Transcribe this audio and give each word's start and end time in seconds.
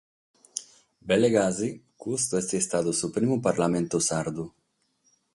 Belle 1.09 1.29
gasi, 1.33 1.67
custu 2.03 2.39
est 2.39 2.51
istadu 2.59 2.93
su 2.99 3.09
primu 3.17 3.37
parlamentu 3.49 3.99
sardu. 4.07 4.47